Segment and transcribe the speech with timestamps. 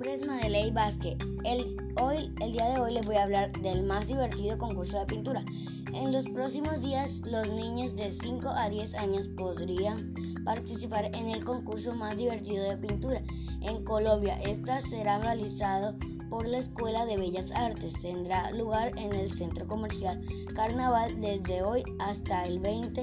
[0.00, 1.18] Ley Vázquez.
[1.44, 5.04] El, hoy, el día de hoy les voy a hablar del más divertido concurso de
[5.04, 5.44] pintura.
[5.92, 11.44] En los próximos días, los niños de 5 a 10 años podrían participar en el
[11.44, 13.20] concurso más divertido de pintura
[13.60, 14.40] en Colombia.
[14.40, 15.94] Esta será realizado
[16.30, 17.92] por la Escuela de Bellas Artes.
[18.00, 20.24] Tendrá lugar en el Centro Comercial
[20.54, 23.02] Carnaval desde hoy hasta el 20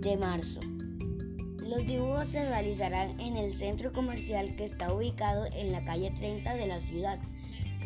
[0.00, 0.58] de marzo.
[1.74, 6.54] Los dibujos se realizarán en el centro comercial que está ubicado en la calle 30
[6.54, 7.18] de la ciudad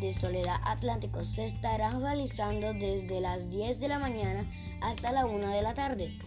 [0.01, 1.23] de Soledad Atlántico.
[1.23, 4.45] Se estarán realizando desde las 10 de la mañana
[4.81, 6.19] hasta la 1 de la tarde.